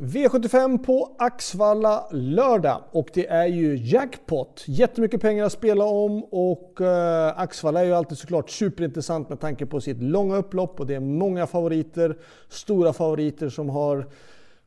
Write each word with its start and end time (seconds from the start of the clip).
V75 0.00 0.84
på 0.84 1.16
Axvalla 1.18 2.08
lördag 2.10 2.82
och 2.90 3.08
det 3.14 3.26
är 3.26 3.46
ju 3.46 3.76
jackpot. 3.76 4.64
Jättemycket 4.66 5.20
pengar 5.20 5.44
att 5.44 5.52
spela 5.52 5.84
om 5.84 6.24
och 6.24 6.80
eh, 6.80 7.40
Axvalla 7.40 7.80
är 7.80 7.84
ju 7.84 7.92
alltid 7.92 8.18
såklart 8.18 8.50
superintressant 8.50 9.28
med 9.28 9.40
tanke 9.40 9.66
på 9.66 9.80
sitt 9.80 10.02
långa 10.02 10.36
upplopp 10.36 10.80
och 10.80 10.86
det 10.86 10.94
är 10.94 11.00
många 11.00 11.46
favoriter, 11.46 12.18
stora 12.48 12.92
favoriter 12.92 13.48
som 13.48 13.68
har 13.68 14.06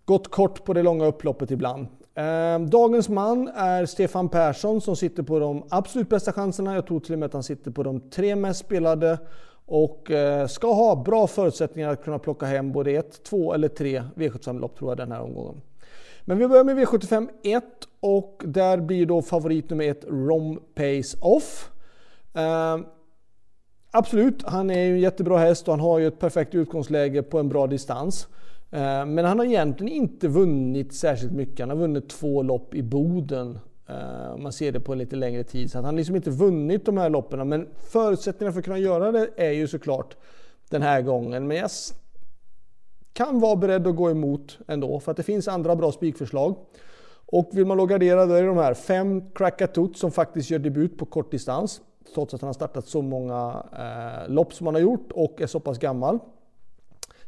gått 0.06 0.32
kort 0.32 0.66
på 0.66 0.74
det 0.74 0.84
långa 0.84 1.06
upploppet 1.06 1.52
ibland. 1.52 1.88
Ehm, 2.16 2.70
dagens 2.70 3.10
man 3.10 3.48
är 3.48 3.86
Stefan 3.86 4.30
Persson 4.30 4.82
som 4.82 4.96
sitter 4.96 5.24
på 5.24 5.40
de 5.40 5.64
absolut 5.70 6.10
bästa 6.10 6.34
chanserna. 6.34 6.76
Jag 6.76 6.88
tror 6.88 7.00
till 7.00 7.14
och 7.14 7.20
med 7.20 7.26
att 7.26 7.34
han 7.34 7.44
sitter 7.44 7.72
på 7.72 7.84
de 7.84 8.10
tre 8.10 8.36
mest 8.36 8.60
spelade 8.60 9.18
och 9.66 10.12
eh, 10.12 10.48
ska 10.48 10.74
ha 10.74 11.04
bra 11.04 11.28
förutsättningar 11.28 11.90
att 11.90 12.04
kunna 12.04 12.20
plocka 12.20 12.46
hem 12.46 12.72
både 12.72 12.92
ett, 12.92 13.24
två 13.24 13.54
eller 13.54 13.68
tre 13.68 14.04
V75-lopp 14.16 14.78
tror 14.78 14.92
jag 14.92 14.98
den 14.98 15.12
här 15.12 15.22
omgången. 15.22 15.62
Men 16.22 16.38
vi 16.38 16.48
börjar 16.48 16.64
med 16.64 16.78
V75 16.78 17.30
1 17.44 17.64
och 18.00 18.42
där 18.46 18.78
blir 18.78 19.06
då 19.06 19.22
favorit 19.22 19.70
nummer 19.70 19.86
1 19.86 20.04
Rom 20.08 20.60
Pace 20.76 21.18
Off. 21.22 21.72
Ehm, 22.34 22.86
absolut, 23.92 24.44
han 24.44 24.70
är 24.70 24.84
ju 24.84 24.94
en 24.94 25.00
jättebra 25.00 25.38
häst 25.38 25.68
och 25.68 25.74
han 25.74 25.80
har 25.80 26.00
ju 26.00 26.08
ett 26.08 26.20
perfekt 26.20 26.56
utgångsläge 26.56 27.24
på 27.24 27.40
en 27.40 27.50
bra 27.50 27.68
distans. 27.68 28.28
Eh, 28.74 29.06
men 29.06 29.26
han 29.26 29.40
har 29.40 29.46
egentligen 29.46 29.94
inte 29.94 30.28
vunnit 30.28 30.94
särskilt 30.94 31.34
mycket. 31.34 31.60
Han 31.60 31.70
har 31.70 31.78
vunnit 31.78 32.10
två 32.10 32.44
lopp 32.44 32.76
i 32.76 32.84
Boden 32.84 33.60
eh, 33.90 34.38
man 34.38 34.54
ser 34.54 34.72
det 34.72 34.80
på 34.80 34.92
en 34.92 34.98
lite 34.98 35.16
längre 35.16 35.44
tid. 35.44 35.72
Så 35.72 35.80
att 35.80 35.86
han 35.86 35.96
liksom 35.96 36.16
inte 36.16 36.30
vunnit 36.30 36.86
de 36.86 36.98
här 36.98 37.10
loppen. 37.10 37.50
Men 37.50 37.68
förutsättningarna 37.76 38.54
för 38.54 38.60
att 38.60 38.66
kunna 38.66 38.78
göra 38.78 39.12
det 39.12 39.30
är 39.38 39.52
ju 39.52 39.68
såklart 39.68 40.18
den 40.70 40.82
här 40.82 41.02
gången. 41.02 41.48
Men 41.48 41.58
jag 41.58 41.70
kan 43.14 43.40
vara 43.40 43.56
beredd 43.56 43.88
att 43.88 43.96
gå 43.96 44.12
emot 44.12 44.58
ändå. 44.68 45.00
För 45.00 45.12
att 45.12 45.18
det 45.18 45.24
finns 45.24 45.48
andra 45.48 45.76
bra 45.76 45.92
spikförslag. 45.92 46.56
Och 47.26 47.50
vill 47.54 47.66
man 47.66 47.78
då 47.78 47.86
gardera 47.86 48.26
då 48.26 48.34
är 48.34 48.42
det 48.42 48.48
de 48.48 48.58
här 48.58 48.74
fem 48.74 49.32
Krakatut 49.32 49.98
som 49.98 50.12
faktiskt 50.12 50.50
gör 50.50 50.60
debut 50.60 50.98
på 50.98 51.06
kort 51.06 51.32
distans. 51.32 51.82
Trots 52.14 52.34
att 52.34 52.42
han 52.42 52.48
har 52.48 52.54
startat 52.54 52.88
så 52.88 53.02
många 53.02 53.64
eh, 53.78 54.34
lopp 54.34 54.54
som 54.54 54.68
han 54.68 54.76
har 54.76 54.82
gjort 54.82 55.12
och 55.12 55.42
är 55.42 55.48
så 55.48 55.60
pass 55.60 55.78
gammal. 55.78 56.20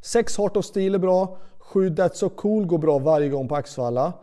6, 0.06 0.38
Heart 0.38 0.58
of 0.58 0.66
Steel 0.66 0.96
är 0.96 1.00
bra. 1.00 1.38
7, 1.60 1.90
That's 1.90 2.14
So 2.14 2.30
Cool 2.30 2.66
går 2.66 2.78
bra 2.78 3.00
varje 3.00 3.30
gång 3.30 3.48
på 3.48 3.56
Axvalla. 3.56 4.14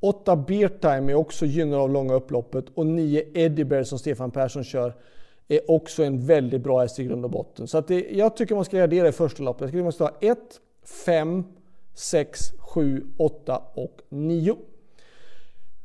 8 0.00 0.36
Beer 0.36 0.68
Time 0.68 1.12
är 1.12 1.14
också 1.14 1.46
gynnad 1.46 1.80
av 1.80 1.90
långa 1.90 2.14
upploppet 2.14 2.64
och 2.74 2.86
9 2.86 3.24
Eddie 3.34 3.64
Bear 3.64 3.82
som 3.82 3.98
Stefan 3.98 4.30
Persson 4.30 4.64
kör 4.64 4.94
är 5.48 5.70
också 5.70 6.02
en 6.04 6.26
väldigt 6.26 6.62
bra 6.62 6.80
häst 6.80 6.98
i 6.98 7.04
grund 7.04 7.24
och 7.24 7.30
botten. 7.30 7.68
Så 7.68 7.78
att 7.78 7.88
det, 7.88 8.06
jag 8.10 8.36
tycker 8.36 8.54
man 8.54 8.64
ska 8.64 8.76
gardera 8.76 9.08
i 9.08 9.12
första 9.12 9.42
loppet. 9.42 9.60
Jag 9.60 9.70
tycker 9.70 9.82
man 9.82 9.92
ska 9.92 10.04
ha 10.04 10.16
1, 10.20 10.38
5, 11.04 11.44
6, 11.94 12.40
7, 12.58 13.06
8 13.16 13.62
och 13.74 14.00
9. 14.08 14.56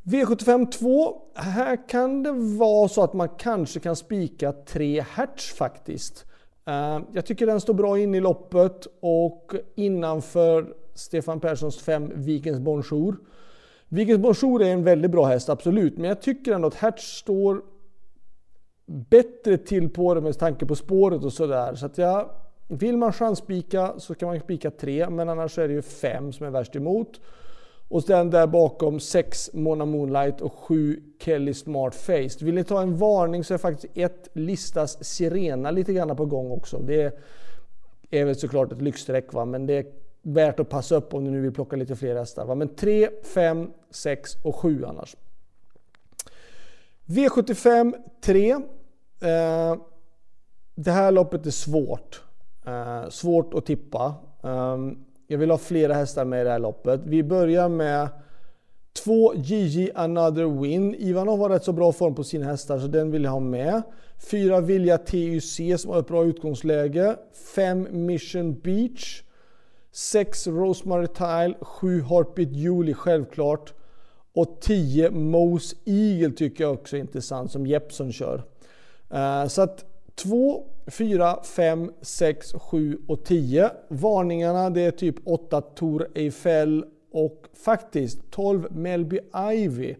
V75 0.03 0.71
2. 0.71 1.21
Här 1.35 1.89
kan 1.89 2.23
det 2.23 2.31
vara 2.31 2.87
så 2.87 3.03
att 3.03 3.13
man 3.13 3.29
kanske 3.29 3.79
kan 3.79 3.95
spika 3.95 4.51
3 4.51 5.05
hertz 5.09 5.53
faktiskt. 5.53 6.25
Eh, 6.65 6.99
jag 7.11 7.25
tycker 7.25 7.45
den 7.45 7.61
står 7.61 7.73
bra 7.73 7.99
in 7.99 8.15
i 8.15 8.19
loppet 8.19 8.87
och 8.99 9.53
innanför 9.75 10.73
Stefan 10.93 11.39
Perssons 11.39 11.81
5 11.81 12.11
Vikens 12.15 12.59
Bonjour. 12.59 13.15
Vikens 13.87 14.19
Bonjour 14.19 14.61
är 14.61 14.73
en 14.73 14.83
väldigt 14.83 15.11
bra 15.11 15.25
häst, 15.25 15.49
absolut. 15.49 15.97
Men 15.97 16.07
jag 16.07 16.21
tycker 16.21 16.51
ändå 16.51 16.67
att 16.67 16.75
Hertz 16.75 17.03
står 17.03 17.61
bättre 18.85 19.57
till 19.57 19.89
på 19.89 20.13
det 20.13 20.21
med 20.21 20.39
tanke 20.39 20.65
på 20.65 20.75
spåret 20.75 21.23
och 21.23 21.33
sådär. 21.33 21.75
Så 21.75 21.85
att 21.85 21.97
jag, 21.97 22.29
vill 22.67 22.97
man 22.97 23.13
chansspika 23.13 23.93
så 23.97 24.15
kan 24.15 24.29
man 24.29 24.39
spika 24.39 24.71
tre, 24.71 25.09
men 25.09 25.29
annars 25.29 25.57
är 25.57 25.67
det 25.67 25.73
ju 25.73 25.81
fem 25.81 26.33
som 26.33 26.45
är 26.45 26.49
värst 26.49 26.75
emot. 26.75 27.21
Och 27.93 28.03
sen 28.03 28.29
där 28.29 28.47
bakom 28.47 28.99
6 28.99 29.49
Mona 29.53 29.85
Moonlight 29.85 30.41
och 30.41 30.53
7 30.53 31.01
Kelly 31.19 31.53
Smart 31.53 31.95
Face. 31.95 32.45
Vill 32.45 32.55
ni 32.55 32.63
ta 32.63 32.81
en 32.81 32.97
varning 32.97 33.43
så 33.43 33.53
är 33.53 33.57
faktiskt 33.57 33.97
ett 33.97 34.29
Listas 34.33 35.03
Sirena 35.03 35.71
lite 35.71 35.93
grann 35.93 36.15
på 36.15 36.25
gång 36.25 36.51
också. 36.51 36.79
Det 36.79 37.19
är 38.11 38.25
väl 38.25 38.35
såklart 38.35 38.71
ett 38.71 38.81
lyxstreck 38.81 39.33
va, 39.33 39.45
men 39.45 39.65
det 39.65 39.73
är 39.73 39.85
värt 40.21 40.59
att 40.59 40.69
passa 40.69 40.95
upp 40.95 41.13
om 41.13 41.23
ni 41.23 41.29
nu 41.29 41.41
vill 41.41 41.51
plocka 41.51 41.75
lite 41.75 41.95
fler 41.95 42.15
hästar. 42.15 42.45
Va? 42.45 42.55
Men 42.55 42.75
3, 42.75 43.09
5, 43.23 43.71
6 43.89 44.35
och 44.43 44.55
7 44.55 44.85
annars. 44.85 45.15
V75 47.05 47.93
3. 48.21 48.51
Eh, 48.51 49.75
det 50.75 50.91
här 50.91 51.11
loppet 51.11 51.45
är 51.45 51.51
svårt. 51.51 52.21
Eh, 52.65 53.09
svårt 53.09 53.53
att 53.53 53.65
tippa. 53.65 54.15
Eh, 54.43 54.77
jag 55.33 55.39
vill 55.39 55.51
ha 55.51 55.57
flera 55.57 55.93
hästar 55.93 56.25
med 56.25 56.41
i 56.41 56.43
det 56.43 56.49
här 56.49 56.59
loppet. 56.59 57.01
Vi 57.03 57.23
börjar 57.23 57.69
med 57.69 58.09
2 59.03 59.33
GG 59.35 59.91
Another 59.95 60.61
Win. 60.61 60.95
Ivanov 60.95 61.39
har 61.39 61.49
rätt 61.49 61.63
så 61.63 61.71
bra 61.71 61.91
form 61.91 62.15
på 62.15 62.23
sina 62.23 62.45
hästar 62.45 62.79
så 62.79 62.87
den 62.87 63.11
vill 63.11 63.23
jag 63.23 63.31
ha 63.31 63.39
med. 63.39 63.81
4 64.17 64.61
Vilja 64.61 64.97
TUC 64.97 65.59
som 65.77 65.91
har 65.91 65.99
ett 65.99 66.07
bra 66.07 66.25
utgångsläge. 66.25 67.15
5 67.55 67.87
Mission 67.91 68.59
Beach. 68.59 69.23
6 69.91 70.47
Rosemary 70.47 71.07
Tile, 71.07 71.55
7 71.61 72.01
Heartbeat 72.01 72.51
Julie 72.51 72.93
självklart. 72.93 73.73
Och 74.33 74.57
10 74.61 75.11
Mose 75.11 75.75
Eagle 75.85 76.31
tycker 76.31 76.63
jag 76.63 76.73
också 76.73 76.95
är 76.95 76.99
intressant 77.01 77.51
som 77.51 77.67
Jeppson 77.67 78.11
kör. 78.11 78.43
Uh, 79.13 79.47
så 79.47 79.61
att 79.61 79.85
2, 80.15 80.63
4, 80.87 81.43
5, 81.43 81.91
6, 82.01 82.53
7 82.53 82.97
och 83.07 83.23
10. 83.23 83.71
Varningarna 83.87 84.69
det 84.69 84.81
är 84.81 84.91
typ 84.91 85.15
8 85.25 85.61
Tor 85.61 86.07
Eiffel 86.15 86.85
och 87.11 87.47
faktiskt 87.53 88.31
12 88.31 88.67
Melby 88.71 89.19
Ivy. 89.53 89.95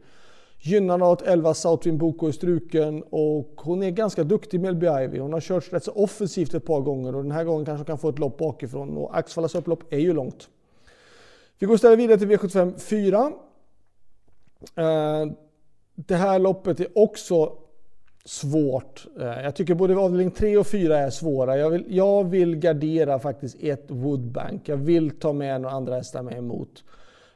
Gynnad 0.60 1.04
av 1.04 1.12
att 1.12 1.22
11 1.22 1.54
Southwind 1.54 2.00
Boko 2.00 2.28
är 2.28 2.32
struken 2.32 3.04
och 3.10 3.62
hon 3.64 3.84
är 3.84 3.90
ganska 3.92 4.24
duktig 4.24 4.60
Melby 4.60 4.88
Ivy. 4.88 5.20
Hon 5.20 5.34
har 5.34 5.42
kört 5.42 5.74
rätt 5.74 5.84
så 5.84 5.92
offensivt 5.92 6.54
ett 6.54 6.66
par 6.66 6.82
gånger 6.82 7.16
och 7.16 7.24
den 7.24 7.32
här 7.32 7.44
gången 7.44 7.66
kanske 7.66 7.80
hon 7.80 7.86
kan 7.86 7.98
få 7.98 8.10
ett 8.10 8.20
lopp 8.20 8.38
bakifrån 8.38 8.98
och 8.98 9.18
Axfallas 9.18 9.56
upplopp 9.56 9.94
är 9.94 10.00
ju 10.00 10.14
långt. 10.14 10.50
Vi 11.60 11.66
går 11.66 11.76
istället 11.76 12.00
vidare 12.00 12.18
till 12.18 12.28
V75 12.28 12.80
4. 12.80 13.32
Eh, 14.76 15.32
det 15.96 16.16
här 16.16 16.40
loppet 16.40 16.80
är 16.80 16.88
också 16.98 17.58
svårt. 18.26 19.06
Eh, 19.20 19.42
jag 19.42 19.56
tycker 19.56 19.76
både 19.76 19.96
avdelning 19.96 20.32
3 20.32 20.58
och 20.58 20.68
4 20.68 21.00
är 21.00 21.10
svåra. 21.10 21.58
Jag 21.58 21.70
vill, 21.70 21.86
jag 21.88 22.24
vill 22.24 22.56
gardera 22.56 23.20
faktiskt 23.20 23.58
ett 23.60 23.86
Woodbank. 23.88 24.70
Jag 24.70 24.78
vill 24.78 25.20
ta 25.20 25.34
med 25.34 25.62
några 25.62 25.76
andra 25.76 25.96
hästar 25.96 26.24
med 26.24 26.38
emot. 26.38 26.84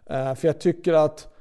Eh, 0.05 0.35
för 0.35 0.47
jag 0.47 0.59
tycker 0.59 0.93
att 0.93 1.33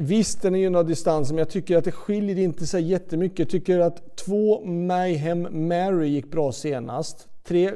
Visst, 0.00 0.42
den 0.42 0.54
är 0.54 0.58
ju 0.58 0.70
några 0.70 0.84
distans, 0.84 1.30
men 1.30 1.38
jag 1.38 1.50
tycker 1.50 1.76
att 1.76 1.84
det 1.84 1.92
skiljer 1.92 2.38
inte 2.38 2.66
så 2.66 2.78
jättemycket. 2.78 3.38
Jag 3.38 3.48
tycker 3.48 3.78
att 3.78 4.16
två 4.16 4.64
Mayhem 4.64 5.68
Mary 5.68 6.08
gick 6.08 6.30
bra 6.30 6.52
senast. 6.52 7.28
Tre 7.44 7.72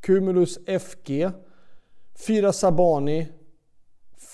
Cumulus 0.00 0.58
FG. 0.66 1.30
Fyra 2.26 2.52
Sabani. 2.52 3.28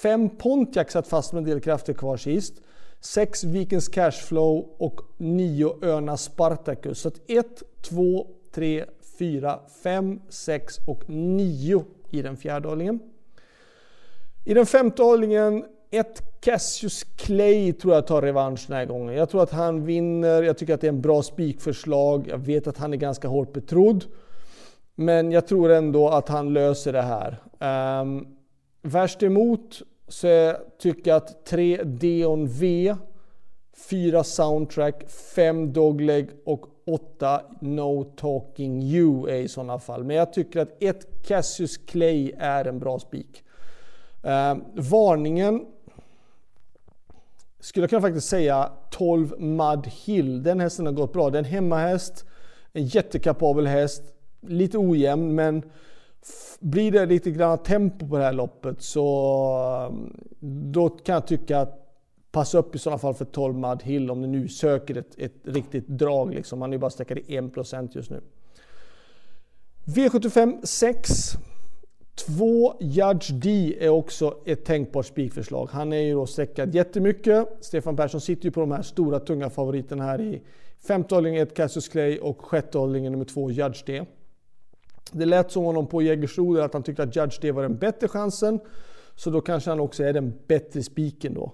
Fem 0.03 0.29
Pontiac 0.29 0.91
satt 0.91 1.09
fast 1.09 1.33
med 1.33 1.39
en 1.39 1.49
del 1.49 1.61
krafter 1.61 1.93
kvar 1.93 2.17
sist. 2.17 2.55
6 3.01 3.45
Vikens 3.45 3.89
Cashflow 3.89 4.69
och 4.79 5.01
9 5.17 5.75
Öna 5.83 6.17
Spartacus. 6.17 7.01
Så 7.01 7.09
att 7.09 7.21
1, 7.31 7.63
2, 7.83 8.27
3, 8.55 8.85
4, 9.19 9.59
5, 9.83 10.21
6 10.29 10.79
och 10.87 11.05
9 11.11 11.85
i 12.11 12.23
den 12.23 12.37
fjärde 12.37 12.69
hållningen. 12.69 13.01
I 14.45 14.55
den 14.55 14.67
femte 14.67 15.03
hållningen, 15.03 15.65
1 15.91 16.41
Cassius 16.41 17.05
Clay 17.17 17.73
tror 17.73 17.95
jag 17.95 18.07
tar 18.07 18.23
revansch 18.23 18.65
den 18.69 18.77
här 18.77 18.85
gången. 18.85 19.15
Jag 19.15 19.31
tror 19.31 19.43
att 19.43 19.51
han 19.51 19.85
vinner, 19.85 20.43
jag 20.43 20.59
tycker 20.59 20.75
att 20.75 20.81
det 20.81 20.87
är 20.87 20.93
en 20.93 21.01
bra 21.01 21.23
spikförslag. 21.23 22.29
Jag 22.29 22.39
vet 22.39 22.67
att 22.67 22.79
han 22.79 22.93
är 22.93 22.97
ganska 22.97 23.29
hårt 23.29 23.53
betrodd. 23.53 24.05
Men 24.95 25.33
jag 25.33 25.47
tror 25.47 25.71
ändå 25.71 26.09
att 26.09 26.29
han 26.29 26.53
löser 26.53 26.93
det 26.93 27.03
här. 27.03 27.37
Um, 28.01 28.27
värst 28.83 29.23
emot 29.23 29.83
så 30.11 30.27
jag 30.27 30.57
tycker 30.79 31.11
jag 31.11 31.17
att 31.17 31.45
3 31.45 31.83
Deon 31.85 32.47
V, 32.47 32.97
4 33.77 34.25
Soundtrack, 34.25 35.11
5 35.11 35.73
Dogleg 35.73 36.31
och 36.45 36.67
8 36.87 37.43
No 37.61 38.05
Talking 38.05 38.83
You 38.83 39.29
är 39.29 39.37
i 39.37 39.49
sådana 39.49 39.79
fall. 39.79 40.05
Men 40.05 40.17
jag 40.17 40.33
tycker 40.33 40.61
att 40.61 40.77
1 40.83 41.27
Cassius 41.27 41.77
Clay 41.77 42.33
är 42.39 42.65
en 42.65 42.79
bra 42.79 42.99
spik. 42.99 43.45
Eh, 44.23 44.57
varningen 44.75 45.67
skulle 47.61 47.83
jag 47.83 47.91
kunna 47.91 48.03
faktiskt 48.03 48.29
säga 48.29 48.73
12 48.91 49.41
Mud 49.41 49.87
Hill. 49.87 50.43
Den 50.43 50.61
hästen 50.61 50.87
har 50.87 50.93
gått 50.93 51.13
bra. 51.13 51.31
Det 51.31 51.39
är 51.39 51.43
en 51.43 51.45
hemmahäst, 51.45 52.25
en 52.73 52.85
jättekapabel 52.87 53.67
häst, 53.67 54.03
lite 54.41 54.79
ojämn 54.79 55.35
men 55.35 55.63
blir 56.61 56.93
det 56.93 57.07
lite 57.07 57.31
grann 57.31 57.59
tempo 57.59 58.09
på 58.09 58.19
det 58.19 58.25
här 58.25 58.33
loppet 58.33 58.83
så 58.83 59.89
um, 59.91 60.17
då 60.73 60.89
kan 60.89 61.15
jag 61.15 61.27
tycka 61.27 61.59
att 61.59 61.81
passa 62.33 62.59
upp 62.59 62.75
i 62.75 62.79
sådana 62.79 62.99
fall 62.99 63.15
för 63.15 63.25
12 63.25 63.65
Hill 63.83 64.11
om 64.11 64.21
ni 64.21 64.29
nu 64.29 64.49
söker 64.49 64.97
ett, 64.97 65.19
ett 65.19 65.35
riktigt 65.45 65.89
drag. 65.89 66.35
Liksom. 66.35 66.61
Han 66.61 66.71
är 66.71 66.75
ju 66.75 66.79
bara 66.79 66.91
sträckad 66.91 67.19
i 67.19 67.23
1% 67.23 67.91
just 67.93 68.11
nu. 68.11 68.21
V75 69.85 70.65
6. 70.65 71.11
2 72.15 72.75
Judge 72.81 73.31
D 73.33 73.77
är 73.81 73.89
också 73.89 74.39
ett 74.47 74.65
tänkbart 74.65 75.07
spikförslag. 75.07 75.69
Han 75.73 75.93
är 75.93 76.01
ju 76.01 76.15
då 76.15 76.27
sträckad 76.27 76.75
jättemycket. 76.75 77.49
Stefan 77.61 77.97
Persson 77.97 78.21
sitter 78.21 78.45
ju 78.45 78.51
på 78.51 78.61
de 78.61 78.71
här 78.71 78.83
stora 78.83 79.21
tunga 79.21 79.51
favoriterna 79.51 80.05
här 80.05 80.21
i 80.21 80.43
femte 80.87 81.15
hållningen 81.15 81.43
ett 81.43 81.55
Cassius 81.55 81.89
Clay 81.89 82.19
och 82.19 82.45
sjätte 82.45 82.79
hållningen 82.79 83.13
nummer 83.13 83.25
två 83.25 83.51
Judge 83.51 83.87
D. 83.87 84.07
Det 85.13 85.27
lät 85.27 85.51
som 85.51 85.65
honom 85.65 85.87
på 85.87 86.03
Jägersro 86.03 86.59
att 86.61 86.73
han 86.73 86.83
tyckte 86.83 87.03
att 87.03 87.17
Judge 87.17 87.41
Day 87.41 87.51
var 87.51 87.63
den 87.63 87.79
bättre 87.79 88.09
chansen. 88.09 88.61
Så 89.15 89.31
då 89.31 89.41
kanske 89.41 89.71
han 89.71 89.81
också 89.81 90.05
är 90.05 90.13
den 90.13 90.33
bättre 90.47 90.83
spiken 90.83 91.35
då. 91.35 91.53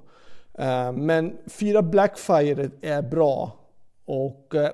Eh, 0.58 0.92
men 0.92 1.36
fyra 1.46 1.82
Blackfire 1.82 2.70
är 2.80 3.02
bra. 3.02 3.52
Och 4.04 4.54
eh, 4.54 4.70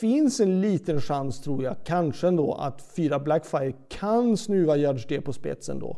finns 0.00 0.40
en 0.40 0.60
liten 0.60 1.00
chans 1.00 1.40
tror 1.40 1.64
jag, 1.64 1.76
kanske 1.84 2.28
ändå, 2.28 2.54
att 2.54 2.82
fyra 2.96 3.18
Blackfire 3.18 3.72
kan 3.88 4.36
snuva 4.36 4.76
Judge 4.76 5.08
Day 5.08 5.20
på 5.20 5.32
spetsen 5.32 5.78
då. 5.78 5.96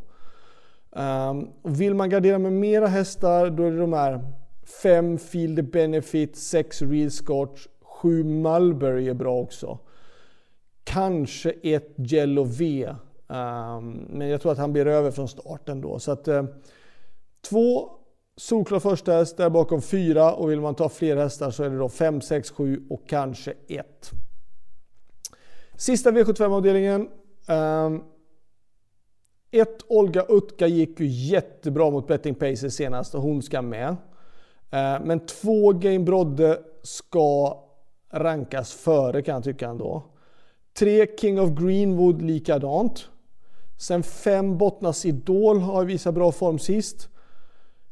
Eh, 0.97 1.35
vill 1.63 1.95
man 1.95 2.11
gardera 2.11 2.39
med 2.39 2.53
mera 2.53 2.87
hästar, 2.87 3.51
då 3.51 3.63
är 3.63 3.71
det 3.71 3.79
de 3.79 3.93
här 3.93 4.21
fem 4.83 5.19
Field 5.19 5.71
Benefit, 5.71 6.37
sex 6.37 6.83
Real 6.83 7.11
Scotch, 7.11 7.67
sju 7.83 8.25
Mulberry 8.25 9.09
är 9.09 9.15
bra 9.15 9.39
också. 9.39 9.79
Kanske 10.99 11.51
ett 11.51 11.95
Jello 11.97 12.45
V. 12.45 12.89
Um, 13.27 13.93
men 14.09 14.29
jag 14.29 14.41
tror 14.41 14.53
att 14.53 14.59
han 14.59 14.73
blir 14.73 14.87
över 14.87 15.11
från 15.11 15.29
starten 15.29 15.81
då. 15.81 15.99
Så 15.99 16.13
att 16.13 16.29
uh, 16.29 16.45
två 17.49 17.91
Solklar 18.37 18.81
första 18.81 19.13
häst, 19.13 19.37
där 19.37 19.51
bakom 19.51 19.83
fyra 19.83 20.35
och 20.35 20.51
vill 20.51 20.61
man 20.61 20.75
ta 20.75 20.89
fler 20.89 21.17
hästar 21.17 21.51
så 21.51 21.65
är 21.65 21.71
det 21.71 21.79
då 21.79 21.89
5, 21.89 22.21
6, 22.21 22.51
7 22.51 22.87
och 22.91 23.09
kanske 23.09 23.55
1. 23.69 24.11
Sista 25.77 26.11
V75-avdelningen. 26.11 27.09
Um, 27.49 28.05
ett 29.51 29.83
Olga 29.89 30.25
Utka 30.29 30.67
gick 30.67 31.01
ju 31.01 31.07
jättebra 31.07 31.91
mot 31.91 32.07
Betting 32.07 32.35
Pacer 32.35 32.69
senast 32.69 33.15
och 33.15 33.23
hon 33.23 33.43
ska 33.43 33.63
med. 33.63 33.89
Uh, 33.89 35.05
men 35.05 35.27
två 35.27 35.73
Game 35.73 36.05
Brodde 36.05 36.59
ska 36.83 37.59
rankas 38.11 38.73
före 38.73 39.23
kan 39.23 39.35
jag 39.35 39.45
tycka 39.45 39.69
ändå. 39.69 40.05
Tre 40.79 41.07
King 41.21 41.41
of 41.41 41.51
Greenwood 41.51 42.23
likadant. 42.23 43.09
Sen 43.77 44.03
fem 44.03 44.59
Bottnas 44.59 45.07
Idol 45.07 45.59
har 45.59 45.85
visat 45.85 46.15
bra 46.15 46.33
form 46.33 46.59
sist. 46.59 47.09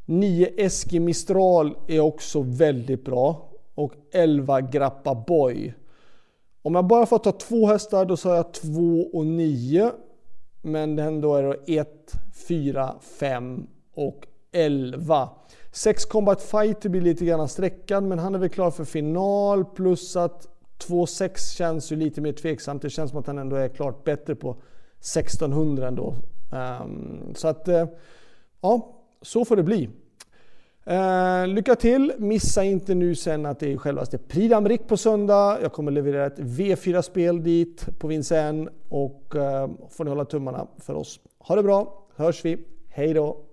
9 0.05 0.47
Eski 0.57 1.01
Mistral 1.01 1.77
är 1.87 2.01
också 2.01 2.43
väldigt 2.43 3.05
bra. 3.05 3.49
Och 3.75 3.93
11 4.13 4.61
Grappa 4.61 5.15
Boy. 5.15 5.75
Om 6.63 6.75
jag 6.75 6.87
bara 6.87 7.07
får 7.07 7.19
ta 7.19 7.33
två 7.33 7.67
hästar 7.67 8.05
då 8.05 8.17
sa 8.17 8.37
jag 8.37 8.53
2 8.53 8.71
och 9.13 9.27
9. 9.27 9.91
Men 10.63 10.99
ändå 10.99 11.35
är 11.35 11.43
det 11.43 11.79
1, 11.79 12.13
4, 12.49 12.95
5 13.01 13.67
och 13.95 14.27
11. 14.53 15.29
6 15.73 16.05
Combat 16.05 16.43
Fighter 16.43 16.89
blir 16.89 17.01
lite 17.01 17.25
grann 17.25 17.49
sträckad 17.49 18.05
men 18.05 18.19
han 18.19 18.35
är 18.35 18.39
väl 18.39 18.49
klar 18.49 18.71
för 18.71 18.85
final 18.85 19.65
plus 19.65 20.17
att 20.17 20.56
2-6 20.79 21.57
känns 21.57 21.93
ju 21.93 21.97
lite 21.97 22.21
mer 22.21 22.33
tveksamt. 22.33 22.83
Det 22.83 22.91
känns 22.91 23.11
som 23.11 23.21
att 23.21 23.27
han 23.27 23.39
ändå 23.39 23.57
är 23.57 23.69
klart 23.69 24.05
bättre 24.05 24.35
på 24.35 24.57
1600 24.99 25.89
ändå. 25.89 26.15
Um, 26.83 27.35
så 27.35 27.49
att 27.49 27.69
uh, 27.69 27.85
ja, 28.61 28.97
så 29.23 29.45
får 29.45 29.57
det 29.57 29.63
bli. 29.63 29.89
Uh, 30.91 31.47
lycka 31.47 31.75
till! 31.75 32.13
Missa 32.19 32.65
inte 32.65 32.95
nu 32.95 33.15
sen 33.15 33.47
att 33.47 33.61
det 33.61 33.73
är 33.73 33.77
självaste 33.77 34.19
Prix 34.19 34.55
d'Amérique 34.55 34.87
på 34.87 34.97
söndag. 34.97 35.59
Jag 35.63 35.73
kommer 35.73 35.91
leverera 35.91 36.27
ett 36.27 36.39
V4-spel 36.39 37.43
dit 37.43 37.99
på 37.99 38.09
Vincennes 38.09 38.69
och 38.89 39.33
uh, 39.35 39.69
får 39.91 40.05
ni 40.05 40.11
hålla 40.11 40.25
tummarna 40.25 40.67
för 40.79 40.95
oss. 40.95 41.21
Ha 41.39 41.57
det 41.57 41.63
bra, 41.63 42.07
hörs 42.17 42.45
vi. 42.45 42.59
Hej 42.89 43.15
då! 43.15 43.46